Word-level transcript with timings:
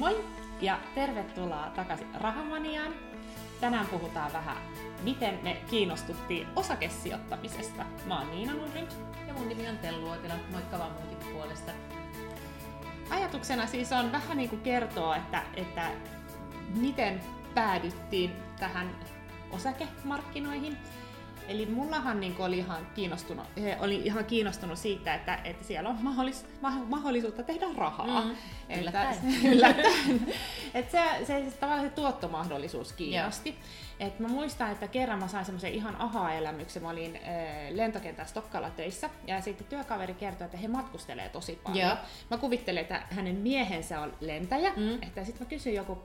Moi 0.00 0.24
ja 0.60 0.78
tervetuloa 0.94 1.72
takaisin 1.76 2.14
Rahamaniaan. 2.14 2.92
Tänään 3.60 3.86
puhutaan 3.86 4.32
vähän, 4.32 4.56
miten 5.02 5.38
me 5.42 5.56
kiinnostuttiin 5.70 6.48
osakesijoittamisesta. 6.56 7.84
Mä 8.06 8.18
oon 8.18 8.30
Niina 8.30 8.52
Nurri. 8.52 8.88
Ja 9.28 9.34
mun 9.34 9.48
nimi 9.48 9.68
on 9.68 9.78
Tellu 9.78 10.08
Oitila. 10.08 10.34
Moikka 10.52 10.78
vaan 10.78 10.92
munkin 10.92 11.32
puolesta. 11.32 11.72
Ajatuksena 13.10 13.66
siis 13.66 13.92
on 13.92 14.12
vähän 14.12 14.36
niin 14.36 14.50
kuin 14.50 14.62
kertoa, 14.62 15.16
että, 15.16 15.42
että 15.56 15.90
miten 16.76 17.20
päädyttiin 17.54 18.32
tähän 18.58 18.96
osakemarkkinoihin. 19.50 20.76
Eli 21.50 21.66
mullahan 21.66 22.20
niin 22.20 22.34
oli, 22.38 22.58
ihan 22.58 22.86
kiinnostunut, 22.94 23.46
oli 23.80 24.00
ihan 24.04 24.24
kiinnostunut 24.24 24.78
siitä, 24.78 25.14
että, 25.14 25.38
että 25.44 25.66
siellä 25.66 25.90
on 25.90 25.98
mahdollis, 26.00 26.46
mahdollisuutta 26.86 27.42
tehdä 27.42 27.66
rahaa. 27.76 28.24
Mm, 28.24 28.34
yllättäen. 28.80 29.14
Että, 29.14 29.48
yllättäen. 29.48 30.26
että 30.74 30.90
se, 30.90 31.24
se, 31.26 31.50
se, 31.50 31.56
tavallaan 31.56 31.88
se 31.88 31.94
tuottomahdollisuus 31.94 32.92
kiinnosti. 32.92 33.58
Et 34.00 34.18
mä 34.18 34.28
muistan, 34.28 34.72
että 34.72 34.88
kerran 34.88 35.18
mä 35.18 35.28
sain 35.28 35.44
semmoisen 35.44 35.72
ihan 35.72 35.96
aha-elämyksen. 36.00 36.82
Mä 36.82 36.90
olin 36.90 37.16
äh, 37.16 37.22
lentokentällä 37.70 38.28
Stokkalla 38.28 38.70
töissä 38.70 39.10
ja 39.26 39.40
sitten 39.40 39.66
työkaveri 39.66 40.14
kertoi, 40.14 40.44
että 40.44 40.56
he 40.56 40.68
matkustelee 40.68 41.28
tosi 41.28 41.60
paljon. 41.64 41.88
Joo. 41.88 41.96
Mä 42.30 42.38
kuvittelen, 42.38 42.82
että 42.82 43.02
hänen 43.10 43.36
miehensä 43.36 44.00
on 44.00 44.12
lentäjä. 44.20 44.72
Mm. 44.76 45.02
Että 45.02 45.24
sitten 45.24 45.46
mä 45.46 45.50
kysyin 45.50 45.74
joku 45.74 45.98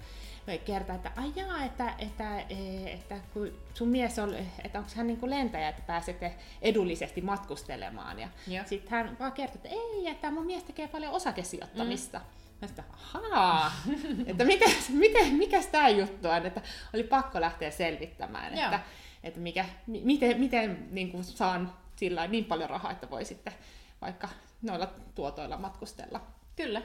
kerta, 0.66 0.94
että 0.94 1.12
ai 1.16 1.34
jaa, 1.36 1.64
että, 1.64 1.94
että, 2.00 2.40
että, 2.40 2.90
että 2.94 3.16
kun 3.34 3.52
sun 3.74 3.88
mies 3.88 4.20
on, 4.20 4.36
että 4.64 4.80
onko 4.80 4.92
hän 4.96 5.08
niin 5.08 5.20
kuin 5.20 5.30
lentäjä, 5.36 5.70
että 5.70 5.82
pääsette 5.82 6.36
edullisesti 6.62 7.22
matkustelemaan. 7.22 8.20
Ja 8.20 8.30
sitten 8.66 8.92
hän 8.92 9.18
vaan 9.20 9.32
kertoi, 9.32 9.56
että 9.56 9.70
ei, 9.70 10.08
että 10.08 10.32
mun 10.32 10.46
mies 10.46 10.64
tekee 10.64 10.88
paljon 10.88 11.14
osakesijoittamista. 11.14 12.20
Mm. 12.20 12.26
Mä 12.62 12.68
sitten, 12.68 12.86
ahaa, 12.94 13.72
että 14.26 14.46
miten, 14.46 14.72
miten, 14.90 15.34
mikä 15.34 15.64
tämä 15.72 15.90
juttu 15.90 16.28
on, 16.28 16.46
että 16.46 16.62
oli 16.94 17.04
pakko 17.04 17.42
lähteä 17.42 17.72
selvittämään, 17.72 18.54
että, 18.54 18.80
että 19.24 19.40
mikä, 19.40 19.66
miten, 19.88 20.40
miten 20.40 20.88
niin 20.92 21.12
kuin 21.12 21.24
saan 21.24 21.74
sillä 21.96 22.28
niin 22.28 22.46
paljon 22.46 22.70
rahaa, 22.70 22.92
että 22.92 23.10
voi 23.10 23.26
sitten 23.26 23.54
vaikka 24.02 24.30
noilla 24.62 24.90
tuotoilla 25.16 25.58
matkustella. 25.58 26.22
Kyllä. 26.56 26.82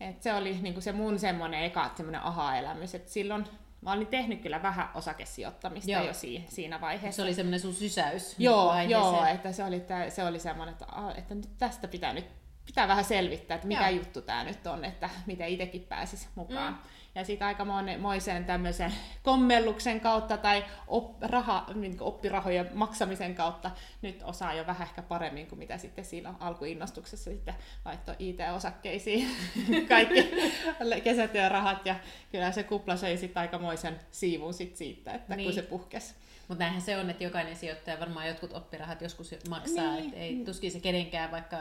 Et 0.00 0.22
se 0.22 0.34
oli 0.34 0.58
niin 0.62 0.74
kuin 0.74 0.82
se 0.82 0.92
mun 0.92 1.18
semmoinen 1.18 1.64
eka 1.64 1.90
semmoinen 1.96 2.22
aha-elämys, 2.22 2.94
että 2.94 3.10
silloin 3.10 3.44
mä 3.84 3.92
olin 3.92 4.06
tehnyt 4.06 4.40
kyllä 4.42 4.62
vähän 4.62 4.88
osakesijoittamista 4.94 5.90
joo. 5.90 6.04
jo 6.04 6.14
si- 6.14 6.44
siinä 6.48 6.80
vaiheessa. 6.80 7.16
Se 7.16 7.22
oli 7.22 7.34
semmoinen 7.34 7.60
sun 7.60 7.74
sysäys 7.74 8.34
Joo, 8.38 8.80
joo 8.88 9.24
että 9.24 9.52
se 9.52 9.64
oli, 9.64 9.82
se 10.08 10.24
oli 10.24 10.38
semmoinen, 10.38 10.72
että, 10.72 10.86
että 11.16 11.34
nyt 11.34 11.48
tästä 11.58 11.88
pitää 11.88 12.12
nyt 12.12 12.26
pitää 12.66 12.88
vähän 12.88 13.04
selvittää, 13.04 13.54
että 13.54 13.66
mikä 13.66 13.88
joo. 13.88 13.98
juttu 13.98 14.22
tämä 14.22 14.44
nyt 14.44 14.66
on, 14.66 14.84
että 14.84 15.10
miten 15.26 15.48
itsekin 15.48 15.82
pääsisi 15.82 16.28
mukaan. 16.34 16.72
Mm. 16.72 16.78
Ja 17.14 17.24
sitten 17.24 17.46
aika 17.46 17.66
moisen 17.98 18.44
tämmöisen 18.44 18.92
kommelluksen 19.22 20.00
kautta 20.00 20.36
tai 20.36 20.64
op, 20.88 21.22
raha, 21.22 21.66
niin 21.74 21.96
oppirahojen 22.00 22.70
maksamisen 22.74 23.34
kautta 23.34 23.70
nyt 24.02 24.22
osaa 24.22 24.54
jo 24.54 24.66
vähän 24.66 24.88
ehkä 24.88 25.02
paremmin 25.02 25.46
kuin 25.46 25.58
mitä 25.58 25.78
sitten 25.78 26.04
siinä 26.04 26.34
alkuinnostuksessa 26.40 27.30
sitten 27.30 27.54
laittoi 27.84 28.14
IT-osakkeisiin 28.18 29.28
kaikki 29.88 30.30
kesätyörahat 31.04 31.86
ja 31.86 31.94
kyllä 32.32 32.52
se 32.52 32.62
kupla 32.62 32.96
söi 32.96 33.16
sitten 33.16 33.40
aikamoisen 33.40 34.00
siivun 34.10 34.54
sit 34.54 34.76
siitä, 34.76 35.12
että 35.12 35.36
niin. 35.36 35.46
kun 35.46 35.54
se 35.54 35.62
puhkesi. 35.62 36.14
Mutta 36.48 36.64
näinhän 36.64 36.82
se 36.82 36.98
on, 36.98 37.10
että 37.10 37.24
jokainen 37.24 37.56
sijoittaja 37.56 38.00
varmaan 38.00 38.28
jotkut 38.28 38.52
oppirahat 38.52 39.00
joskus 39.02 39.34
maksaa, 39.48 39.94
niin. 39.94 40.04
että 40.04 40.20
ei 40.20 40.42
tuskin 40.44 40.72
se 40.72 40.80
kenenkään 40.80 41.30
vaikka 41.30 41.56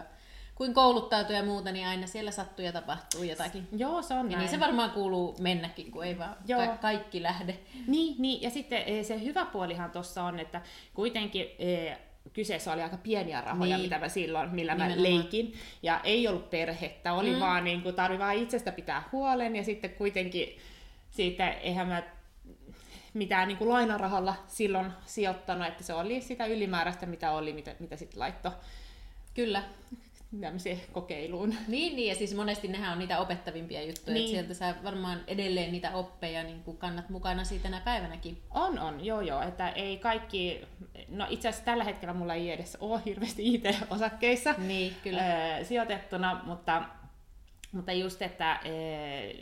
kuin 0.55 0.73
kouluttautuu 0.73 1.35
ja 1.35 1.43
muuta, 1.43 1.71
niin 1.71 1.87
aina 1.87 2.07
siellä 2.07 2.31
sattuu 2.31 2.65
ja 2.65 2.71
tapahtuu 2.71 3.23
jotakin. 3.23 3.67
Joo, 3.71 4.01
se 4.01 4.13
on 4.13 4.17
ja 4.17 4.23
niin 4.23 4.31
näin. 4.31 4.39
niin 4.39 4.49
se 4.49 4.59
varmaan 4.59 4.91
kuuluu 4.91 5.35
mennäkin, 5.39 5.91
kun 5.91 6.05
ei 6.05 6.19
vaan 6.19 6.35
Joo. 6.47 6.67
Ka- 6.67 6.77
kaikki 6.77 7.23
lähde. 7.23 7.59
Niin, 7.87 8.15
niin, 8.19 8.41
ja 8.41 8.49
sitten 8.49 8.83
eh, 8.85 9.05
se 9.05 9.23
hyvä 9.23 9.45
puolihan 9.45 9.91
tuossa 9.91 10.23
on, 10.23 10.39
että 10.39 10.61
kuitenkin 10.93 11.47
e, 11.59 11.95
kyseessä 12.33 12.73
oli 12.73 12.81
aika 12.81 12.97
pieniä 12.97 13.41
rahoja, 13.41 13.78
niin. 13.78 13.85
mitä 13.85 14.00
mä 14.00 14.09
silloin, 14.09 14.50
millä 14.50 14.73
Nimenomaan. 14.73 15.00
mä 15.00 15.17
leikin. 15.17 15.53
Ja 15.83 16.01
ei 16.03 16.28
ollut 16.28 16.50
perhettä, 16.50 17.13
oli 17.13 17.33
mm. 17.33 17.39
vaan 17.39 17.63
niin 17.63 17.81
kuin, 17.81 17.95
tarvi 17.95 18.19
vaan 18.19 18.35
itsestä 18.35 18.72
pitää 18.72 19.03
huolen, 19.11 19.55
ja 19.55 19.63
sitten 19.63 19.89
kuitenkin 19.89 20.57
siitä 21.11 21.49
eihän 21.49 21.88
mä 21.88 22.03
mitään 23.13 23.47
niin 23.47 23.57
kuin 23.57 23.69
lainarahalla 23.69 24.35
silloin 24.47 24.91
sijoittanut, 25.05 25.67
että 25.67 25.83
se 25.83 25.94
oli 25.94 26.22
sitä 26.22 26.45
ylimääräistä, 26.45 27.05
mitä 27.05 27.31
oli, 27.31 27.53
mitä, 27.53 27.75
mitä 27.79 27.97
sitten 27.97 28.19
laittoi 28.19 28.51
Kyllä 29.33 29.63
tämmöiseen 30.41 30.81
kokeiluun. 30.91 31.55
Niin, 31.67 31.95
niin, 31.95 32.09
ja 32.09 32.16
siis 32.16 32.35
monesti 32.35 32.67
nehän 32.67 32.91
on 32.91 32.99
niitä 32.99 33.19
opettavimpia 33.19 33.83
juttuja, 33.83 34.13
niin. 34.13 34.39
että 34.39 34.53
sieltä 34.53 34.75
sä 34.75 34.83
varmaan 34.83 35.23
edelleen 35.27 35.71
niitä 35.71 35.91
oppeja 35.91 36.44
niin 36.44 36.63
kuin 36.63 36.77
kannat 36.77 37.09
mukana 37.09 37.44
siitä 37.44 37.63
tänä 37.63 37.81
päivänäkin. 37.81 38.38
On, 38.51 38.79
on, 38.79 39.05
joo 39.05 39.22
joo, 39.22 39.41
että 39.41 39.69
ei 39.69 39.97
kaikki, 39.97 40.61
no 41.07 41.27
itse 41.29 41.49
asiassa 41.49 41.66
tällä 41.66 41.83
hetkellä 41.83 42.13
mulla 42.13 42.33
ei 42.33 42.51
edes 42.51 42.77
ole 42.79 43.01
hirveästi 43.05 43.53
IT-osakkeissa 43.53 44.55
niin, 44.57 44.95
kyllä. 45.03 45.55
Äh, 45.55 45.63
sijoitettuna, 45.63 46.41
mutta 46.45 46.83
mutta 47.73 47.91
just, 47.91 48.22
että 48.22 48.55
e, 48.55 48.72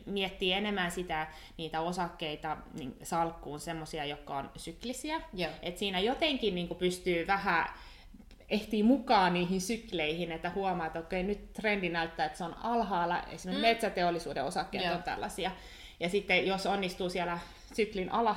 miettii 0.05 0.53
enemmän 0.53 0.91
sitä, 0.91 1.27
niitä 1.57 1.81
osakkeita 1.81 2.57
niin 2.73 2.95
salkkuun, 3.03 3.59
semmoisia, 3.59 4.05
jotka 4.05 4.37
on 4.37 4.51
syklisiä. 4.57 5.21
että 5.61 5.79
siinä 5.79 5.99
jotenkin 5.99 6.55
niin 6.55 6.75
pystyy 6.75 7.27
vähän 7.27 7.65
ehtii 8.51 8.83
mukaan 8.83 9.33
niihin 9.33 9.61
sykleihin, 9.61 10.31
että 10.31 10.51
huomaa, 10.55 10.87
että 10.87 10.99
okei, 10.99 11.23
nyt 11.23 11.53
trendi 11.53 11.89
näyttää, 11.89 12.25
että 12.25 12.37
se 12.37 12.43
on 12.43 12.57
alhaalla, 12.57 13.23
esimerkiksi 13.23 13.65
mm. 13.65 13.67
metsäteollisuuden 13.67 14.43
osakkeet 14.43 14.85
Joo. 14.85 14.95
on 14.95 15.03
tällaisia. 15.03 15.51
Ja 15.99 16.09
sitten 16.09 16.47
jos 16.47 16.65
onnistuu 16.65 17.09
siellä 17.09 17.39
syklin 17.73 18.11
ala, 18.11 18.35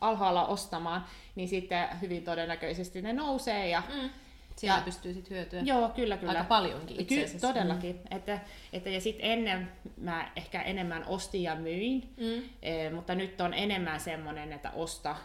alhaalla 0.00 0.46
ostamaan, 0.46 1.04
niin 1.34 1.48
sitten 1.48 1.88
hyvin 2.00 2.24
todennäköisesti 2.24 3.02
ne 3.02 3.12
nousee 3.12 3.68
ja 3.68 3.82
mm. 3.94 4.10
Siellä 4.56 4.78
ja, 4.78 4.84
pystyy 4.84 5.14
sitten 5.14 5.36
hyötyä 5.36 5.60
joo, 5.60 5.88
kyllä, 5.88 6.16
kyllä. 6.16 6.32
aika 6.32 6.44
paljonkin 6.44 7.00
itse 7.00 7.14
asiassa. 7.14 7.46
Ky- 7.46 7.52
todellakin. 7.52 7.96
Mm. 7.96 8.16
Että, 8.16 8.40
että, 8.72 8.90
ja 8.90 9.00
sitten 9.00 9.30
ennen 9.30 9.72
mä 9.96 10.30
ehkä 10.36 10.62
enemmän 10.62 11.04
ostin 11.06 11.42
ja 11.42 11.54
myin, 11.54 12.14
mm. 12.16 12.42
e, 12.62 12.90
mutta 12.90 13.14
nyt 13.14 13.40
on 13.40 13.54
enemmän 13.54 14.00
semmoinen, 14.00 14.52
että 14.52 14.70
osta 14.70 15.16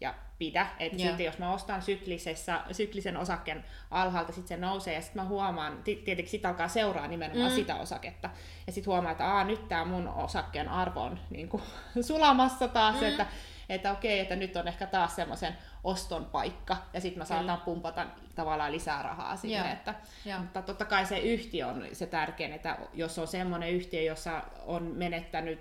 ja 0.00 0.14
pidä. 0.38 0.66
Että 0.78 0.98
sitten 0.98 1.26
jos 1.26 1.38
mä 1.38 1.52
ostan 1.52 1.82
syklisessä, 1.82 2.60
syklisen 2.72 3.16
osakkeen 3.16 3.64
alhaalta, 3.90 4.32
sitten 4.32 4.58
se 4.58 4.66
nousee 4.66 4.94
ja 4.94 5.00
sitten 5.00 5.22
mä 5.22 5.28
huomaan, 5.28 5.82
tietenkin 5.84 6.28
sitten 6.28 6.48
alkaa 6.48 6.68
seuraa 6.68 7.06
nimenomaan 7.06 7.50
mm. 7.50 7.54
sitä 7.54 7.76
osaketta. 7.76 8.30
Ja 8.66 8.72
sitten 8.72 8.92
huomaa, 8.92 9.12
että 9.12 9.26
Aa, 9.26 9.44
nyt 9.44 9.68
tämä 9.68 9.84
mun 9.84 10.08
osakkeen 10.08 10.68
arvo 10.68 11.02
on 11.02 11.20
niin 11.30 11.48
kuin, 11.48 11.62
sulamassa 12.00 12.68
taas, 12.68 13.00
mm. 13.00 13.06
että, 13.06 13.26
että 13.68 13.92
okei, 13.92 14.20
että 14.20 14.36
nyt 14.36 14.56
on 14.56 14.68
ehkä 14.68 14.86
taas 14.86 15.16
semmoisen 15.16 15.56
oston 15.84 16.24
paikka, 16.24 16.76
ja 16.92 17.00
sitten 17.00 17.18
mä 17.18 17.24
saatan 17.24 17.60
pumpata 17.60 18.06
tavallaan 18.34 18.72
lisää 18.72 19.02
rahaa 19.02 19.36
sinne. 19.36 19.56
Joo. 19.56 19.66
Että, 19.66 19.94
Joo. 20.24 20.38
Mutta 20.38 20.62
totta 20.62 20.84
kai 20.84 21.06
se 21.06 21.18
yhtiö 21.18 21.66
on 21.66 21.86
se 21.92 22.06
tärkein, 22.06 22.52
että 22.52 22.78
jos 22.94 23.18
on 23.18 23.26
semmoinen 23.26 23.70
yhtiö, 23.70 24.02
jossa 24.02 24.42
on 24.66 24.82
menettänyt 24.82 25.60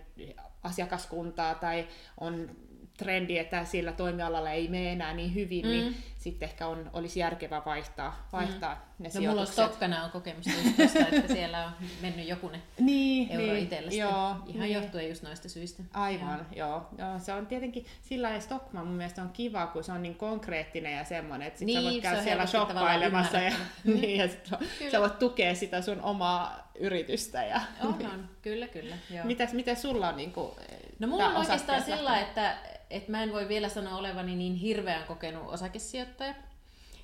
asiakaskuntaa 0.63 1.56
tai 1.56 1.88
on 2.19 2.50
trendi, 2.97 3.38
että 3.38 3.66
sillä 3.66 3.91
toimialalla 3.91 4.51
ei 4.51 4.67
mene 4.67 4.91
enää 4.91 5.13
niin 5.13 5.33
hyvin, 5.33 5.69
niin 5.69 5.83
mm. 5.83 5.89
niin 5.91 6.03
sitten 6.17 6.50
ehkä 6.50 6.67
on, 6.67 6.89
olisi 6.94 7.19
järkevää 7.19 7.61
vaihtaa, 7.66 8.28
vaihtaa 8.33 8.75
mm. 8.75 9.03
ne 9.03 9.09
no, 9.13 9.22
mulla 9.29 9.41
on 9.41 9.47
Stokkana 9.47 10.03
on 10.03 10.11
kokemusta 10.11 10.51
just 10.63 10.78
tosta, 10.78 11.00
että 11.00 11.33
siellä 11.33 11.66
on 11.66 11.72
mennyt 12.01 12.28
joku 12.28 12.50
ne 12.50 12.61
niin, 12.79 13.31
euro 13.31 13.53
niin, 13.53 13.63
itselle 13.63 13.91
joo, 13.91 14.35
ihan 14.47 14.61
niin. 14.61 14.73
johtuen 14.73 15.09
just 15.09 15.23
noista 15.23 15.50
syistä. 15.50 15.83
Aivan, 15.94 16.47
joo. 16.56 16.69
joo. 16.69 16.88
joo 16.97 17.19
se 17.19 17.33
on 17.33 17.47
tietenkin, 17.47 17.85
sillä 18.01 18.25
lailla 18.25 18.41
Stockman 18.41 18.88
mun 18.88 18.95
mielestä 18.95 19.22
on 19.22 19.29
kiva, 19.29 19.67
kun 19.67 19.83
se 19.83 19.91
on 19.91 20.03
niin 20.03 20.16
konkreettinen 20.16 20.97
ja 20.97 21.03
semmoinen, 21.03 21.47
että 21.47 21.59
sit 21.59 21.66
niin, 21.66 21.79
sä 21.79 21.89
voit 21.89 22.01
käydä 22.01 22.23
siellä 22.23 22.45
shoppailemassa 22.45 23.38
ja, 23.38 23.51
niin, 23.83 24.17
ja 24.17 24.27
sit 24.27 24.50
sä 24.91 25.01
voit 25.01 25.19
tukea 25.19 25.56
sitä 25.56 25.81
sun 25.81 26.01
omaa 26.01 26.64
yritystä. 26.80 27.44
Ja, 27.44 27.62
on, 27.81 27.88
on. 27.94 28.30
kyllä, 28.41 28.68
kyllä. 28.68 28.96
Joo. 29.09 29.25
Mitäs, 29.25 29.54
miten 29.54 29.75
sulla 29.75 30.10
on 30.10 30.18
niin 30.18 30.33
kuin, 30.33 30.51
No 31.00 31.07
mulla 31.07 31.27
on 31.27 31.36
oikeastaan 31.36 31.83
sillä, 31.83 32.19
että 32.19 32.57
et 32.89 33.07
mä 33.07 33.24
en 33.24 33.33
voi 33.33 33.48
vielä 33.48 33.69
sanoa 33.69 33.98
olevani 33.98 34.36
niin 34.36 34.56
hirveän 34.56 35.04
kokenut 35.04 35.54
osakesijoittaja. 35.54 36.36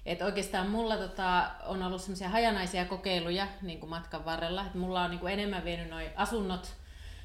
Et 0.05 0.21
oikeastaan 0.21 0.69
mulla 0.69 0.97
tota, 0.97 1.51
on 1.65 1.83
ollut 1.83 2.01
semmoisia 2.01 2.29
hajanaisia 2.29 2.85
kokeiluja 2.85 3.47
niin 3.61 3.79
kuin 3.79 3.89
matkan 3.89 4.25
varrella. 4.25 4.65
Et 4.65 4.73
mulla 4.73 5.01
on 5.01 5.09
niin 5.09 5.19
kuin 5.19 5.33
enemmän 5.33 5.65
vienyt 5.65 5.89
noin 5.89 6.09
asunnot 6.15 6.73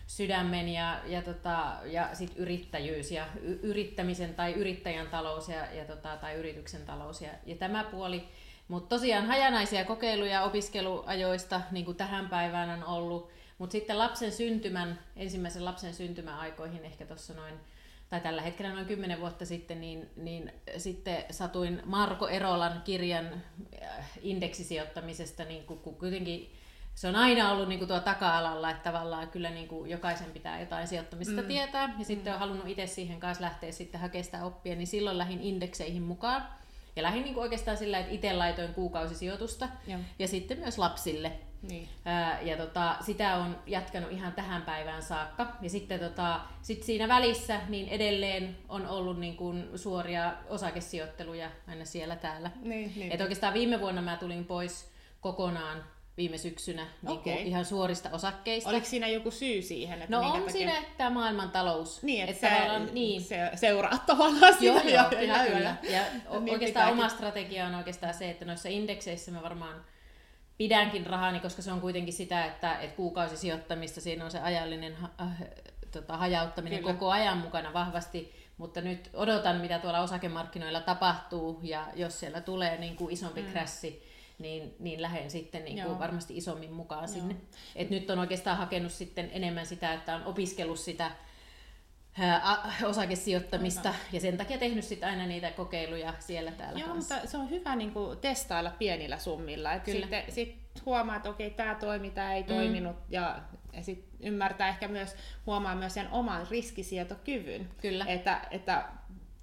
sydämen 0.06 0.68
ja, 0.68 1.00
ja, 1.06 1.22
tota, 1.22 1.76
ja 1.84 2.08
sit 2.12 2.32
yrittäjyys 2.36 3.10
ja 3.10 3.26
y- 3.42 3.58
yrittämisen 3.62 4.34
tai 4.34 4.52
yrittäjän 4.52 5.06
talous 5.06 5.48
ja, 5.48 5.72
ja 5.72 5.84
tota, 5.84 6.16
tai 6.16 6.34
yrityksen 6.34 6.86
talous 6.86 7.20
ja, 7.20 7.30
ja 7.46 7.56
tämä 7.56 7.84
puoli. 7.84 8.28
Mutta 8.68 8.88
tosiaan 8.88 9.26
hajanaisia 9.26 9.84
kokeiluja 9.84 10.42
opiskeluajoista 10.42 11.60
niin 11.70 11.84
kuin 11.84 11.96
tähän 11.96 12.28
päivään 12.28 12.70
on 12.70 12.84
ollut. 12.84 13.30
Mutta 13.58 13.72
sitten 13.72 13.98
lapsen 13.98 14.32
syntymän, 14.32 14.98
ensimmäisen 15.16 15.64
lapsen 15.64 15.94
syntymäaikoihin 15.94 16.84
ehkä 16.84 17.06
tuossa 17.06 17.34
noin 17.34 17.54
tai 18.10 18.20
tällä 18.20 18.42
hetkellä 18.42 18.72
noin 18.72 18.86
kymmenen 18.86 19.20
vuotta 19.20 19.46
sitten, 19.46 19.80
niin, 19.80 20.10
niin 20.16 20.52
sitten 20.76 21.24
satuin 21.30 21.82
Marko 21.84 22.28
Erolan 22.28 22.82
kirjan 22.84 23.42
äh, 23.82 24.10
indeksisijoittamisesta, 24.22 25.44
niin 25.44 25.64
kun, 25.64 25.78
kun 25.78 25.94
kuitenkin 25.94 26.52
se 26.94 27.08
on 27.08 27.16
aina 27.16 27.52
ollut 27.52 27.68
niin 27.68 27.78
kuin 27.78 27.88
tuo 27.88 28.00
taka-alalla, 28.00 28.70
että 28.70 28.82
tavallaan 28.82 29.28
kyllä 29.28 29.50
niin 29.50 29.68
kuin 29.68 29.90
jokaisen 29.90 30.30
pitää 30.30 30.60
jotain 30.60 30.88
sijoittamista 30.88 31.42
mm. 31.42 31.48
tietää. 31.48 31.94
Ja 31.98 32.04
sitten 32.04 32.32
mm. 32.32 32.34
on 32.34 32.40
halunnut 32.40 32.68
itse 32.68 32.86
siihen 32.86 33.20
kanssa 33.20 33.44
lähteä 33.44 33.72
sitten 33.72 34.00
hakemaan 34.00 34.24
sitä 34.24 34.44
oppia, 34.44 34.76
niin 34.76 34.86
silloin 34.86 35.18
lähdin 35.18 35.40
indekseihin 35.40 36.02
mukaan. 36.02 36.48
Ja 36.96 37.02
lähdin 37.02 37.22
niin 37.22 37.34
kuin 37.34 37.42
oikeastaan 37.42 37.76
sillä, 37.76 37.98
että 37.98 38.12
itse 38.12 38.32
laitoin 38.32 38.74
kuukausisijoitusta 38.74 39.68
ja, 39.86 39.98
ja 40.18 40.28
sitten 40.28 40.58
myös 40.58 40.78
lapsille. 40.78 41.32
Niin. 41.62 41.88
Ää, 42.04 42.40
ja 42.40 42.56
tota, 42.56 42.96
sitä 43.00 43.36
on 43.36 43.58
jatkanut 43.66 44.12
ihan 44.12 44.32
tähän 44.32 44.62
päivään 44.62 45.02
saakka. 45.02 45.56
Ja 45.60 45.70
sitten 45.70 46.00
tota, 46.00 46.40
sit 46.62 46.82
siinä 46.82 47.08
välissä 47.08 47.60
niin 47.68 47.88
edelleen 47.88 48.56
on 48.68 48.86
ollut 48.86 49.18
niin 49.18 49.36
kuin 49.36 49.68
suoria 49.78 50.32
osakesijoitteluja 50.48 51.50
aina 51.68 51.84
siellä 51.84 52.16
täällä. 52.16 52.50
Niin, 52.62 52.92
niin. 52.96 53.12
Et 53.12 53.20
oikeastaan 53.20 53.54
viime 53.54 53.80
vuonna 53.80 54.02
mä 54.02 54.16
tulin 54.16 54.44
pois 54.44 54.90
kokonaan 55.20 55.84
viime 56.16 56.38
syksynä 56.38 56.86
niin 57.02 57.18
okay. 57.18 57.32
ihan 57.32 57.64
suorista 57.64 58.08
osakkeista. 58.12 58.70
Oliko 58.70 58.86
siinä 58.86 59.08
joku 59.08 59.30
syy 59.30 59.62
siihen? 59.62 60.02
Että 60.02 60.16
no 60.16 60.26
on 60.26 60.32
takia... 60.32 60.52
siinä 60.52 60.82
tämä 60.96 61.10
maailman 61.10 61.50
talous. 61.50 62.02
Niin, 62.02 62.28
että, 62.28 62.48
että 62.48 62.78
se, 62.86 62.92
niin. 62.92 63.22
se 63.22 63.50
seuraa 63.54 63.98
tavallaan 64.06 64.54
sitä. 64.54 64.64
Joo, 64.64 64.80
joo, 64.82 65.04
kyllä, 65.10 65.46
kyllä. 65.46 65.76
Ja 65.82 66.02
niin 66.12 66.32
oikeastaan 66.32 66.60
pitääkin. 66.60 66.92
oma 66.92 67.08
strategia 67.08 67.66
on 67.66 67.74
oikeastaan 67.74 68.14
se, 68.14 68.30
että 68.30 68.44
noissa 68.44 68.68
indekseissä 68.68 69.30
mä 69.30 69.42
varmaan 69.42 69.84
pidänkin 70.58 71.06
rahani, 71.06 71.40
koska 71.40 71.62
se 71.62 71.72
on 71.72 71.80
kuitenkin 71.80 72.14
sitä, 72.14 72.44
että, 72.44 72.78
että 72.78 72.96
kuukausisijoittamista, 72.96 74.00
siinä 74.00 74.24
on 74.24 74.30
se 74.30 74.40
ajallinen 74.40 74.96
äh, 75.20 75.28
tota, 75.90 76.16
hajauttaminen 76.16 76.78
Kyllä. 76.78 76.92
koko 76.92 77.10
ajan 77.10 77.38
mukana 77.38 77.72
vahvasti, 77.72 78.34
mutta 78.58 78.80
nyt 78.80 79.10
odotan, 79.12 79.56
mitä 79.56 79.78
tuolla 79.78 80.00
osakemarkkinoilla 80.00 80.80
tapahtuu, 80.80 81.60
ja 81.62 81.86
jos 81.94 82.20
siellä 82.20 82.40
tulee 82.40 82.78
niin 82.78 82.96
kuin 82.96 83.12
isompi 83.12 83.42
mm. 83.42 83.52
krassi, 83.52 84.05
niin, 84.38 84.74
niin 84.78 85.02
lähden 85.02 85.30
sitten 85.30 85.64
niin 85.64 85.82
kuin 85.84 85.98
varmasti 85.98 86.36
isommin 86.36 86.72
mukaan 86.72 87.02
Joo. 87.02 87.12
sinne. 87.12 87.36
Et 87.76 87.90
nyt 87.90 88.10
on 88.10 88.18
oikeastaan 88.18 88.56
hakenut 88.56 88.92
sitten 88.92 89.30
enemmän 89.32 89.66
sitä, 89.66 89.92
että 89.92 90.16
on 90.16 90.24
opiskellut 90.24 90.78
sitä 90.78 91.10
osakesijoittamista 92.90 93.88
Aivan. 93.88 94.00
ja 94.12 94.20
sen 94.20 94.36
takia 94.36 94.58
tehnyt 94.58 94.84
sit 94.84 95.04
aina 95.04 95.26
niitä 95.26 95.50
kokeiluja 95.50 96.14
siellä 96.18 96.52
täällä 96.52 96.78
Joo, 96.78 96.88
kanssa. 96.88 97.14
mutta 97.14 97.30
se 97.30 97.38
on 97.38 97.50
hyvä 97.50 97.76
niin 97.76 97.92
kuin, 97.92 98.18
testailla 98.18 98.70
pienillä 98.70 99.18
summilla. 99.18 99.72
Et 99.72 99.82
Kyllä. 99.82 100.06
Sitten 100.06 100.24
sit 100.34 100.56
huomaa, 100.86 101.16
että 101.16 101.30
okei, 101.30 101.50
tämä 101.50 101.74
toimi, 101.74 102.10
tämä 102.10 102.34
ei 102.34 102.42
mm. 102.42 102.48
toiminut 102.48 102.96
ja, 103.08 103.40
ja 103.72 103.82
sit 103.82 104.08
ymmärtää 104.20 104.68
ehkä 104.68 104.88
myös, 104.88 105.16
huomaa 105.46 105.74
myös 105.74 105.94
sen 105.94 106.10
oman 106.10 106.46
riskisietokyvyn. 106.50 107.68
Kyllä. 107.80 108.04
Että, 108.04 108.40
että 108.50 108.88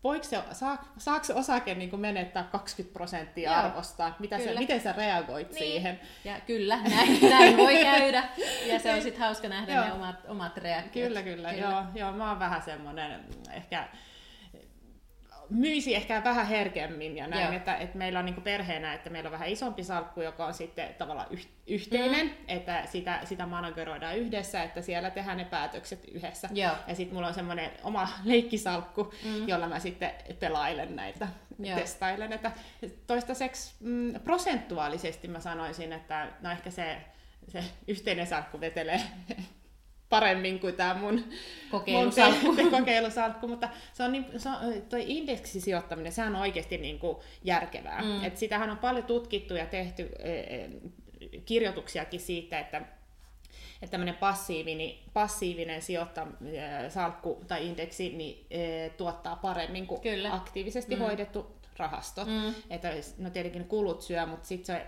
voiko 0.03 0.23
se, 0.23 0.43
saa, 0.51 0.93
saako 0.97 1.23
se 1.25 1.33
osake 1.33 1.75
niin 1.75 1.99
menettää 1.99 2.43
20 2.43 2.93
prosenttia 2.93 3.51
Joo, 3.51 3.59
arvosta? 3.59 4.11
Mitä 4.19 4.39
se, 4.39 4.55
miten 4.59 4.81
sä 4.81 4.91
reagoit 4.91 5.49
niin. 5.49 5.59
siihen? 5.59 5.99
Ja 6.23 6.39
kyllä, 6.47 6.79
näin, 6.89 7.19
näin 7.29 7.57
voi 7.57 7.77
käydä. 7.83 8.23
Ja 8.65 8.79
se 8.79 8.93
on 8.93 9.01
sitten 9.01 9.21
hauska 9.21 9.47
nähdä 9.49 9.85
ne 9.85 9.93
omat, 9.93 10.15
omat 10.27 10.57
reaktiot. 10.57 11.07
Kyllä, 11.07 11.21
kyllä. 11.21 11.53
kyllä. 11.53 11.67
Joo, 11.69 11.83
joo, 11.95 12.11
mä 12.11 12.29
oon 12.29 12.39
vähän 12.39 12.61
semmoinen 12.61 13.25
ehkä 13.51 13.87
myisi 15.49 15.95
ehkä 15.95 16.23
vähän 16.23 16.47
herkemmin 16.47 17.17
ja 17.17 17.27
näin, 17.27 17.53
että, 17.53 17.77
että 17.77 17.97
meillä 17.97 18.19
on 18.19 18.25
niin 18.25 18.41
perheenä, 18.41 18.93
että 18.93 19.09
meillä 19.09 19.27
on 19.27 19.31
vähän 19.31 19.47
isompi 19.47 19.83
salkku, 19.83 20.21
joka 20.21 20.45
on 20.45 20.53
sitten 20.53 20.93
tavallaan 20.93 21.27
yhteinen, 21.67 22.27
mm. 22.27 22.33
että 22.47 22.85
sitä, 22.85 23.19
sitä 23.23 23.45
manageroidaan 23.45 24.17
yhdessä, 24.17 24.63
että 24.63 24.81
siellä 24.81 25.09
tehdään 25.09 25.37
ne 25.37 25.45
päätökset 25.45 26.05
yhdessä. 26.11 26.49
Joo. 26.53 26.71
Ja 26.87 26.95
sitten 26.95 27.15
mulla 27.15 27.27
on 27.27 27.33
semmoinen 27.33 27.71
oma 27.83 28.09
leikkisalkku, 28.23 29.13
mm. 29.23 29.47
jolla 29.47 29.67
mä 29.67 29.79
sitten 29.79 30.11
pelailen 30.39 30.95
näitä, 30.95 31.27
Joo. 31.59 31.79
testailen. 31.79 32.33
Että 32.33 32.51
toistaiseksi 33.07 33.73
mm, 33.79 34.13
prosentuaalisesti 34.23 35.27
mä 35.27 35.39
sanoisin, 35.39 35.93
että 35.93 36.27
no 36.41 36.51
ehkä 36.51 36.71
se, 36.71 36.97
se 37.47 37.63
yhteinen 37.87 38.27
salkku 38.27 38.59
vetelee 38.59 39.01
paremmin 40.13 40.59
kuin 40.59 40.75
tämä 40.75 40.93
mun 40.93 41.23
kokeilusalkku. 41.71 42.53
Mun 42.53 42.71
kokeilusalkku 42.71 43.47
mutta 43.47 43.69
se 43.93 44.03
on 44.03 44.11
niin, 44.11 44.25
se 44.37 44.49
on, 44.49 44.55
toi 44.89 45.03
indeksisijoittaminen, 45.07 46.11
sehän 46.11 46.35
on 46.35 46.41
oikeasti 46.41 46.77
niin 46.77 46.99
kuin 46.99 47.17
järkevää. 47.43 48.01
Mm. 48.01 48.23
Et 48.23 48.37
sitähän 48.37 48.69
on 48.69 48.77
paljon 48.77 49.05
tutkittu 49.05 49.53
ja 49.53 49.65
tehty 49.65 50.09
e, 50.19 50.31
e, 50.33 50.69
kirjoituksiakin 51.45 52.19
siitä, 52.19 52.59
että 52.59 52.81
että 53.81 53.91
tämmöinen 53.91 54.15
passiivinen, 54.15 54.91
passiivinen 55.13 55.81
sijoitta, 55.81 56.27
e, 56.45 56.89
salkku 56.89 57.43
tai 57.47 57.67
indeksi 57.67 58.09
niin, 58.09 58.45
e, 58.49 58.89
tuottaa 58.89 59.35
paremmin 59.35 59.87
kuin 59.87 60.01
Kyllä. 60.01 60.33
aktiivisesti 60.33 60.95
mm. 60.95 61.01
hoidettu 61.01 61.55
rahasto. 61.77 62.25
Mm. 62.25 62.53
Että 62.69 62.93
no 63.17 63.29
tietenkin 63.29 63.65
kulut 63.65 64.01
syö, 64.01 64.25
mutta 64.25 64.47
sitten 64.47 64.65
se 64.65 64.87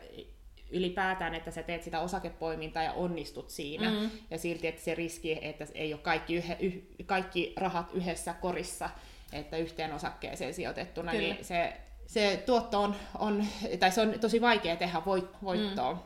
ylipäätään, 0.75 1.35
että 1.35 1.51
sä 1.51 1.63
teet 1.63 1.83
sitä 1.83 1.99
osakepoimintaa 1.99 2.83
ja 2.83 2.93
onnistut 2.93 3.49
siinä, 3.49 3.89
mm. 3.89 4.09
ja 4.31 4.37
silti, 4.37 4.67
että 4.67 4.81
se 4.81 4.95
riski, 4.95 5.39
että 5.41 5.65
ei 5.73 5.93
ole 5.93 6.01
kaikki, 6.01 6.35
yhe, 6.35 6.57
yh, 6.59 6.83
kaikki 7.05 7.53
rahat 7.57 7.89
yhdessä 7.93 8.33
korissa, 8.33 8.89
että 9.33 9.57
yhteen 9.57 9.93
osakkeeseen 9.93 10.53
sijoitettuna, 10.53 11.11
Kyllä. 11.11 11.23
niin 11.23 11.45
se, 11.45 11.73
se 12.07 12.43
tuotto 12.45 12.81
on, 12.81 12.95
on, 13.19 13.45
tai 13.79 13.91
se 13.91 14.01
on 14.01 14.19
tosi 14.19 14.41
vaikea 14.41 14.75
tehdä 14.75 15.01
voit, 15.05 15.25
voittoa. 15.43 15.93
Mm 15.93 15.99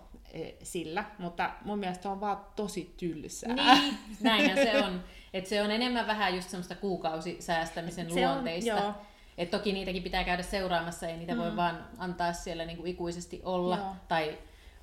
sillä, 0.64 1.06
mutta 1.18 1.50
mun 1.66 1.80
mielestä 1.80 2.04
se 2.04 2.10
on 2.10 2.22
vaan 2.22 2.46
tosi 2.56 2.94
tylsää. 2.98 3.54
Niin, 3.54 3.98
näinhän 4.22 4.58
se 4.58 4.84
on. 4.84 5.04
Et 5.34 5.46
se 5.46 5.62
on 5.62 5.72
enemmän 5.72 6.08
vähän 6.08 6.36
just 6.36 6.50
semmoista 6.50 6.76
kuukausisäästämisen 6.76 8.14
se 8.14 8.20
luonteista. 8.20 8.76
On, 8.76 8.84
joo. 8.84 8.94
Et 9.38 9.52
toki 9.52 9.74
niitäkin 9.74 10.04
pitää 10.04 10.24
käydä 10.24 10.44
seuraamassa, 10.44 11.08
ei 11.08 11.18
niitä 11.18 11.34
mm. 11.34 11.40
voi 11.40 11.56
vaan 11.56 11.88
antaa 11.98 12.34
siellä 12.34 12.66
niinku 12.66 12.86
ikuisesti 12.86 13.42
olla. 13.44 13.78
Joo. 13.78 13.96
Tai 14.08 14.38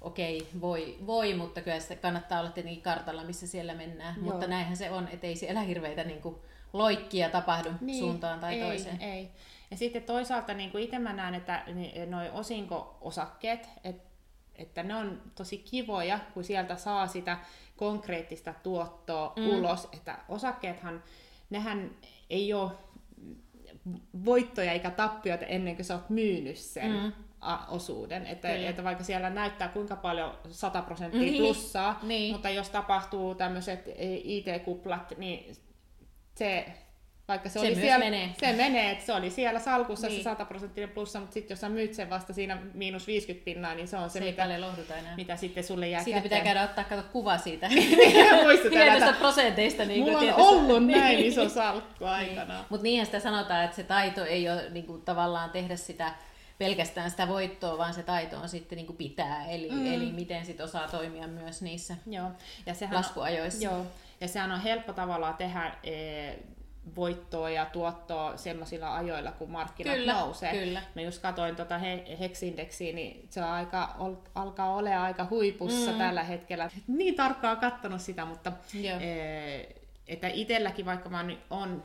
okei, 0.07 0.49
voi, 0.61 0.97
voi, 1.07 1.35
mutta 1.35 1.61
kyllä 1.61 1.81
se 1.81 1.97
kannattaa 1.97 2.41
olla 2.41 2.51
tietenkin 2.51 2.83
kartalla, 2.83 3.25
missä 3.25 3.47
siellä 3.47 3.75
mennään. 3.75 4.15
Joo. 4.17 4.25
Mutta 4.25 4.47
näinhän 4.47 4.77
se 4.77 4.91
on, 4.91 5.09
ettei 5.09 5.37
siellä 5.37 5.61
hirveitä 5.61 6.05
niin 6.05 6.23
kuin, 6.23 6.37
loikkia 6.73 7.31
tapahdu 7.31 7.71
niin, 7.81 7.99
suuntaan 7.99 8.41
tai 8.41 8.55
ei, 8.55 8.61
toiseen. 8.61 9.01
Ei. 9.01 9.31
Ja 9.71 9.77
sitten 9.77 10.03
toisaalta 10.03 10.55
niin 10.55 10.71
kuin 10.71 10.85
itse 10.85 10.99
mä 10.99 11.13
näen, 11.13 11.35
että 11.35 11.65
noin 12.07 12.31
osinko-osakkeet, 12.31 13.69
että 13.85 14.07
että 14.55 14.83
ne 14.83 14.95
on 14.95 15.23
tosi 15.35 15.59
kivoja, 15.59 16.19
kun 16.35 16.45
sieltä 16.45 16.77
saa 16.77 17.07
sitä 17.07 17.39
konkreettista 17.77 18.55
tuottoa 18.63 19.33
mm. 19.37 19.49
ulos. 19.49 19.89
Että 19.93 20.19
osakkeethan, 20.29 21.03
nehän 21.51 21.91
ei 22.31 22.53
ole 22.53 22.71
voittoja 24.25 24.73
eikä 24.73 24.91
tappioita 24.91 25.45
ennen 25.45 25.77
kuin 25.77 25.85
sä 25.85 25.95
oot 25.95 26.11
myynyt 26.11 26.57
sen. 26.57 26.93
Mm 26.93 27.13
osuuden. 27.69 28.27
Että, 28.27 28.49
että 28.49 28.85
vaikka 28.85 29.05
siellä 29.05 29.31
näyttää 29.31 29.69
kuinka 29.69 29.97
paljon 29.97 30.39
100 30.51 30.83
prosenttia 30.83 31.21
niin. 31.21 31.43
plussaa, 31.43 31.99
niin. 32.03 32.33
mutta 32.33 32.51
jos 32.51 32.71
tapahtuu 32.71 33.35
tämmöiset 33.35 33.89
IT-kuplat, 34.25 35.13
niin 35.19 35.57
se 36.35 36.67
vaikka 37.29 37.49
se, 37.49 37.53
se 37.53 37.61
oli 37.61 37.75
siellä, 37.75 38.05
menee. 38.05 38.31
Se 38.41 38.53
menee, 38.53 38.91
että 38.91 39.07
se 39.07 39.13
oli 39.13 39.31
siellä 39.31 39.61
salkussa 39.61 40.07
niin. 40.07 40.19
se 40.19 40.23
100 40.23 40.45
prosenttinen 40.45 40.89
plussa, 40.89 41.21
mutta 41.21 41.35
sitten 41.35 41.55
jos 41.55 41.61
sä 41.61 41.69
myyt 41.69 41.95
sen 41.95 42.11
vasta 42.11 42.33
siinä 42.33 42.59
miinus 42.75 43.07
50 43.07 43.45
pinnaa, 43.45 43.75
niin 43.75 43.89
se 43.89 43.97
on 43.97 44.11
se, 44.11 44.19
se 44.19 44.25
mitä, 44.25 44.49
mitä 45.17 45.37
sitten 45.37 45.65
sulle 45.65 45.89
jää 45.89 46.05
Siitä 46.05 46.21
käteen. 46.21 46.41
pitää 46.41 46.55
käydä 46.55 46.71
ottaa 46.71 46.85
kato 46.85 47.03
kuva 47.13 47.39
siitä. 47.39 47.69
Pienistä 48.71 49.15
prosenteista. 49.19 49.85
Niin 49.85 50.01
Mulla 50.05 50.19
on 50.19 50.35
ollut 50.35 50.87
näin 50.87 51.19
iso 51.19 51.49
salkku 51.49 52.05
aikana. 52.05 52.55
Niin. 52.55 52.67
Mutta 52.69 52.83
niinhän 52.83 53.07
sitä 53.07 53.21
sanotaan, 53.21 53.65
että 53.65 53.77
se 53.77 53.83
taito 53.83 54.25
ei 54.25 54.49
ole 54.49 54.71
niin 54.71 54.87
kuin, 54.87 55.03
tavallaan 55.03 55.51
tehdä 55.51 55.77
sitä 55.77 56.15
pelkästään 56.59 57.11
sitä 57.11 57.29
voittoa, 57.29 57.79
vaan 57.79 57.95
se 57.95 58.03
taito 58.03 58.37
on 58.37 58.49
sitten 58.49 58.77
niin 58.77 58.87
kuin 58.87 58.97
pitää, 58.97 59.47
eli, 59.47 59.71
mm. 59.71 59.95
eli 59.95 60.13
miten 60.13 60.47
sit 60.47 60.61
osaa 60.61 60.89
toimia 60.89 61.29
myös 61.29 61.63
niissä 61.63 61.97
joo. 62.07 62.31
Ja 62.67 62.75
sehän 62.75 62.97
laskuajoissa. 62.97 63.71
On, 63.71 63.75
joo. 63.77 63.87
Ja 64.21 64.29
sehän 64.29 64.53
on 64.53 64.61
helppo 64.61 64.93
tavallaan 64.93 65.37
tehdä 65.37 65.75
e, 65.85 65.93
voittoa 66.97 67.51
ja 67.51 67.65
tuottoa 67.65 68.37
semmoisilla 68.37 68.97
ajoilla, 68.97 69.33
kun 69.33 69.51
markkinat 69.51 69.95
kyllä, 69.95 70.13
nousee. 70.13 70.53
Kyllä. 70.53 70.83
Mä 70.95 71.03
just 71.03 71.23
katsoin 71.23 71.57
tuota 71.57 71.79
he, 71.79 72.17
Hex-indeksiä, 72.21 72.93
niin 72.93 73.27
se 73.31 73.45
on 73.45 73.51
aika, 73.51 73.95
ol, 73.99 74.15
alkaa 74.35 74.75
olla 74.75 75.03
aika 75.03 75.27
huipussa 75.31 75.93
mm. 75.93 75.99
tällä 75.99 76.23
hetkellä. 76.23 76.71
Niin 76.87 77.15
tarkkaan 77.15 77.57
katsonut 77.57 78.01
sitä, 78.01 78.25
mutta 78.25 78.53
e, 79.01 79.77
että 80.09 80.29
itselläkin, 80.29 80.87
vaikka 80.87 81.09
mä 81.09 81.25
on 81.51 81.85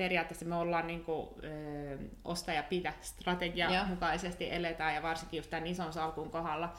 periaatteessa 0.00 0.46
me 0.46 0.54
ollaan 0.54 0.86
niin 0.86 1.04
kuin, 1.04 1.28
ö, 1.44 1.98
ostaja 2.24 2.62
pidä 2.62 2.92
strategia 3.00 3.74
Joo. 3.74 3.84
mukaisesti 3.84 4.52
eletään 4.52 4.94
ja 4.94 5.02
varsinkin 5.02 5.38
just 5.38 5.50
tämän 5.50 5.66
ison 5.66 5.92
salkun 5.92 6.30
kohdalla, 6.30 6.72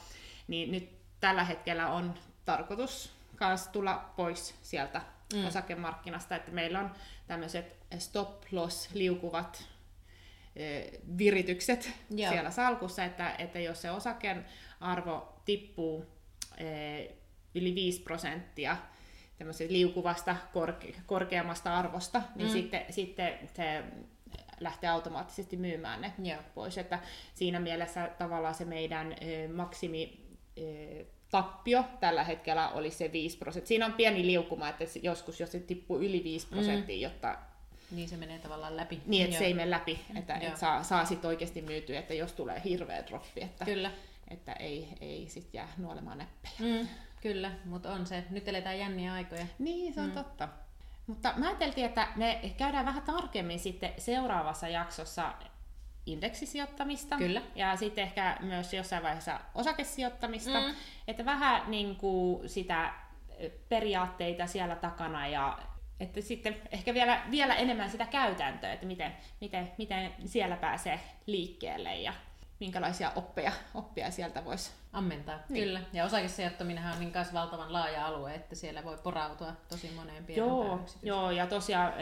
niin 0.48 0.72
nyt 0.72 0.90
tällä 1.20 1.44
hetkellä 1.44 1.88
on 1.88 2.14
tarkoitus 2.44 3.12
kanssa 3.36 3.72
tulla 3.72 4.12
pois 4.16 4.54
sieltä 4.62 5.02
mm. 5.34 5.46
osakemarkkinasta, 5.46 6.36
että 6.36 6.50
meillä 6.50 6.80
on 6.80 6.90
tämmöiset 7.26 7.76
stop 7.98 8.42
loss 8.52 8.94
liukuvat 8.94 9.64
ö, 10.60 10.98
viritykset 11.18 11.92
Joo. 12.10 12.32
siellä 12.32 12.50
salkussa, 12.50 13.04
että, 13.04 13.34
että 13.38 13.58
jos 13.58 13.82
se 13.82 13.90
osaken 13.90 14.46
arvo 14.80 15.40
tippuu 15.44 16.06
ö, 16.60 17.14
yli 17.54 17.74
5 17.74 18.02
prosenttia, 18.02 18.76
liukuvasta 19.68 20.36
korke- 20.52 21.00
korkeammasta 21.06 21.76
arvosta, 21.76 22.22
niin 22.34 22.48
mm. 22.48 22.52
sitten, 22.52 22.84
sitten 22.90 23.38
se 23.54 23.84
lähtee 24.60 24.90
automaattisesti 24.90 25.56
myymään 25.56 26.00
ne 26.00 26.12
Joo. 26.22 26.42
pois. 26.54 26.78
Että 26.78 26.98
siinä 27.34 27.60
mielessä 27.60 28.10
tavallaan 28.18 28.54
se 28.54 28.64
meidän 28.64 29.16
maksimi 29.54 30.22
tappio 31.30 31.84
tällä 32.00 32.24
hetkellä 32.24 32.68
oli 32.68 32.90
se 32.90 33.12
5 33.12 33.38
prosenttia. 33.38 33.68
Siinä 33.68 33.86
on 33.86 33.92
pieni 33.92 34.26
liukuma, 34.26 34.68
että 34.68 34.84
joskus 35.02 35.40
jos 35.40 35.52
se 35.52 35.60
tippuu 35.60 36.00
yli 36.00 36.24
5 36.24 36.46
mm. 36.46 36.50
prosenttia, 36.50 36.96
mm. 36.96 37.02
jotta 37.02 37.38
niin 37.90 38.08
se 38.08 38.16
menee 38.16 38.38
tavallaan 38.38 38.76
läpi. 38.76 39.02
Niin, 39.06 39.24
että 39.24 39.38
se 39.38 39.44
ei 39.44 39.54
mene 39.54 39.70
läpi, 39.70 40.00
että 40.18 40.34
et 40.34 40.56
saa, 40.56 40.82
saa 40.82 41.04
sitten 41.04 41.28
oikeasti 41.28 41.62
myytyä, 41.62 41.98
että 41.98 42.14
jos 42.14 42.32
tulee 42.32 42.62
hirveä 42.64 43.06
droppi, 43.06 43.42
että, 43.42 43.64
Kyllä. 43.64 43.90
että 44.28 44.52
ei, 44.52 44.88
ei 45.00 45.26
sitten 45.28 45.58
jää 45.58 45.68
nuolemaan 45.78 46.18
näppejä. 46.18 46.54
Mm, 46.58 46.88
kyllä, 47.22 47.50
mutta 47.64 47.92
on 47.92 48.06
se. 48.06 48.24
Nyt 48.30 48.48
eletään 48.48 48.78
jänniä 48.78 49.12
aikoja. 49.12 49.46
Niin, 49.58 49.94
se 49.94 50.00
on 50.00 50.06
mm. 50.06 50.12
totta. 50.12 50.48
Mutta 51.06 51.34
mä 51.36 51.48
ajateltiin, 51.48 51.86
että 51.86 52.08
me 52.16 52.40
käydään 52.56 52.86
vähän 52.86 53.02
tarkemmin 53.02 53.58
sitten 53.58 53.92
seuraavassa 53.98 54.68
jaksossa 54.68 55.34
indeksisijoittamista. 56.06 57.16
Kyllä. 57.16 57.42
Ja 57.54 57.76
sitten 57.76 58.04
ehkä 58.04 58.36
myös 58.40 58.74
jossain 58.74 59.02
vaiheessa 59.02 59.40
osakesijoittamista. 59.54 60.60
Mm. 60.60 60.74
Että 61.08 61.24
vähän 61.24 61.70
niin 61.70 61.96
kuin 61.96 62.48
sitä 62.48 62.94
periaatteita 63.68 64.46
siellä 64.46 64.76
takana 64.76 65.26
ja 65.26 65.58
että 66.00 66.20
sitten 66.20 66.56
ehkä 66.70 66.94
vielä, 66.94 67.22
vielä 67.30 67.54
enemmän 67.54 67.90
sitä 67.90 68.06
käytäntöä, 68.06 68.72
että 68.72 68.86
miten, 68.86 69.16
miten, 69.40 69.72
miten 69.78 70.12
siellä 70.24 70.56
pääsee 70.56 71.00
liikkeelle 71.26 71.96
ja 71.96 72.12
minkälaisia 72.62 73.12
oppeja, 73.16 73.52
oppia 73.74 74.10
sieltä 74.10 74.44
voisi 74.44 74.70
ammentaa. 74.92 75.38
Niin. 75.48 75.64
Kyllä, 75.64 75.80
ja 75.92 76.04
osakesijoittaminenhan 76.04 76.92
on 76.92 77.00
niin 77.00 77.12
kanssa 77.12 77.34
valtavan 77.34 77.72
laaja 77.72 78.06
alue, 78.06 78.34
että 78.34 78.54
siellä 78.54 78.84
voi 78.84 78.98
porautua 79.02 79.52
tosi 79.68 79.90
moneen 79.96 80.24
pienen 80.24 80.46
Joo, 80.46 80.80
joo 81.02 81.30
ja 81.30 81.46
tosiaan 81.46 81.92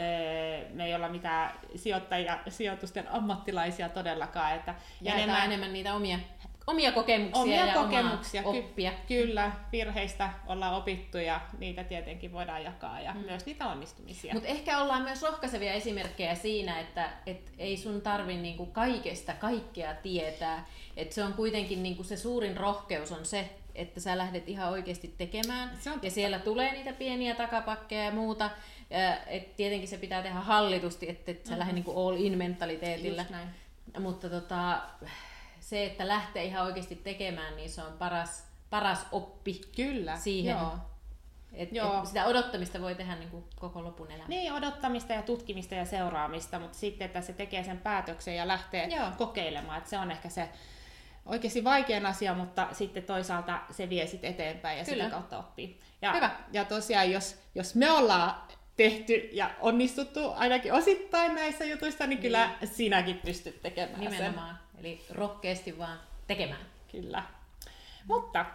me 0.73 0.85
ei 0.85 0.95
olla 0.95 1.09
mitään 1.09 1.59
sijoittajia, 1.75 2.39
sijoitusten 2.49 3.07
ammattilaisia 3.07 3.89
todellakaan. 3.89 4.55
Että 4.55 4.75
enemmän, 5.05 5.45
enemmän 5.45 5.73
niitä 5.73 5.93
omia 5.93 6.19
omia 6.67 6.91
kokemuksia 6.91 7.41
omia 7.41 7.65
ja 7.65 7.73
kokemuksia, 7.73 8.41
omaa 8.41 8.59
oppia. 8.59 8.91
Ky- 8.91 8.97
kyllä, 9.07 9.51
virheistä 9.71 10.29
ollaan 10.47 10.75
opittu 10.75 11.17
ja 11.17 11.41
niitä 11.59 11.83
tietenkin 11.83 12.31
voidaan 12.31 12.63
jakaa 12.63 13.01
ja 13.01 13.13
mm. 13.13 13.19
myös 13.19 13.45
niitä 13.45 13.67
onnistumisia. 13.67 14.33
Mutta 14.33 14.49
ehkä 14.49 14.81
ollaan 14.81 15.01
myös 15.01 15.21
rohkaisevia 15.21 15.73
esimerkkejä 15.73 16.35
siinä, 16.35 16.79
että 16.79 17.09
et 17.25 17.51
ei 17.57 17.77
sun 17.77 18.01
tarvi 18.01 18.37
niinku 18.37 18.65
kaikesta 18.65 19.33
kaikkea 19.33 19.95
tietää. 19.95 20.65
Et 20.97 21.11
se 21.11 21.23
on 21.23 21.33
kuitenkin 21.33 21.83
niinku 21.83 22.03
se 22.03 22.17
suurin 22.17 22.57
rohkeus 22.57 23.11
on 23.11 23.25
se, 23.25 23.49
että 23.75 23.99
sä 23.99 24.17
lähdet 24.17 24.49
ihan 24.49 24.69
oikeasti 24.69 25.13
tekemään 25.17 25.71
ja 26.01 26.11
siellä 26.11 26.39
tulee 26.39 26.71
niitä 26.71 26.93
pieniä 26.93 27.35
takapakkeja 27.35 28.03
ja 28.03 28.11
muuta. 28.11 28.49
Ja, 28.89 29.17
et 29.27 29.55
tietenkin 29.55 29.87
se 29.87 29.97
pitää 29.97 30.23
tehdä 30.23 30.39
hallitusti, 30.39 31.09
että 31.09 31.31
et 31.31 31.45
sä 31.45 31.51
mm-hmm. 31.51 31.59
lähde 31.59 31.73
niinku 31.73 32.07
all 32.07 32.17
in 32.19 32.37
mentaliteetillä. 32.37 33.25
Mutta 33.99 34.29
tota, 34.29 34.81
se, 35.71 35.85
että 35.85 36.07
lähtee 36.07 36.43
ihan 36.43 36.65
oikeasti 36.65 36.95
tekemään, 36.95 37.55
niin 37.55 37.69
se 37.69 37.83
on 37.83 37.93
paras, 37.93 38.47
paras 38.69 39.05
oppi 39.11 39.61
Kyllä, 39.75 40.17
siihen. 40.17 40.57
Joo. 40.57 40.77
Et, 41.53 41.71
Joo. 41.71 41.99
Et 41.99 42.05
sitä 42.05 42.25
odottamista 42.25 42.81
voi 42.81 42.95
tehdä 42.95 43.15
niin 43.15 43.29
kuin 43.29 43.43
koko 43.59 43.83
lopun 43.83 44.11
elämän. 44.11 44.29
Niin, 44.29 44.53
odottamista 44.53 45.13
ja 45.13 45.21
tutkimista 45.21 45.75
ja 45.75 45.85
seuraamista, 45.85 46.59
mutta 46.59 46.77
sitten, 46.77 47.05
että 47.05 47.21
se 47.21 47.33
tekee 47.33 47.63
sen 47.63 47.77
päätöksen 47.77 48.35
ja 48.35 48.47
lähtee 48.47 48.87
Joo. 48.87 49.07
kokeilemaan. 49.17 49.77
Että 49.77 49.89
se 49.89 49.97
on 49.97 50.11
ehkä 50.11 50.29
se 50.29 50.49
oikeasti 51.25 51.63
vaikein 51.63 52.05
asia, 52.05 52.33
mutta 52.33 52.67
sitten 52.71 53.03
toisaalta 53.03 53.61
se 53.69 53.89
vie 53.89 54.07
sitten 54.07 54.31
eteenpäin 54.31 54.77
ja 54.77 54.85
Kyllä. 54.85 55.03
sitä 55.03 55.15
kautta 55.15 55.39
oppii. 55.39 55.79
Ja, 56.01 56.13
Hyvä. 56.13 56.31
ja 56.51 56.65
tosiaan, 56.65 57.11
jos, 57.11 57.41
jos 57.55 57.75
me 57.75 57.91
ollaan 57.91 58.35
tehty 58.77 59.29
ja 59.31 59.51
onnistuttu 59.59 60.31
ainakin 60.31 60.73
osittain 60.73 61.35
näissä 61.35 61.65
jutuissa, 61.65 62.03
niin, 62.03 62.09
niin. 62.09 62.21
kyllä 62.21 62.49
sinäkin 62.63 63.21
pystyt 63.25 63.61
tekemään 63.61 63.99
Nimenomaan. 63.99 64.55
sen. 64.55 64.70
Eli 64.81 65.05
rohkeasti 65.11 65.77
vaan 65.77 65.99
tekemään. 66.27 66.61
Kyllä. 66.91 67.23
Mutta 68.07 68.45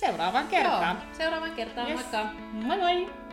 seuraavaan 0.00 0.48
kertaan. 0.48 0.96
Joo, 0.96 1.14
seuraavaan 1.14 1.52
kertaan. 1.52 1.88
Yes. 1.88 2.00
Moikka! 2.00 2.24
Moi 2.52 2.78
moi! 2.78 3.23